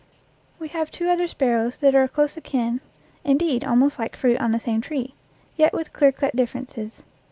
[0.57, 2.81] We have two other sparrows that are close akin
[3.23, 5.13] indeed, almost like fruit on the same tree
[5.57, 7.03] yet with clear cut differences.